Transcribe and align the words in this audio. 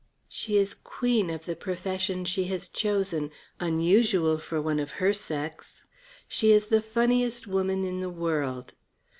She 0.27 0.57
is 0.57 0.73
queen 0.73 1.29
of 1.29 1.45
the 1.45 1.55
profession 1.55 2.25
she 2.25 2.45
has 2.45 2.67
chosen 2.67 3.29
unusual 3.59 4.39
for 4.39 4.59
one 4.59 4.79
of 4.79 4.93
her 4.93 5.13
sex. 5.13 5.83
She 6.27 6.51
is 6.51 6.69
the 6.69 6.81
funniest 6.81 7.45
woman 7.45 7.83
in 7.85 7.99
the 7.99 8.09
world. 8.09 8.73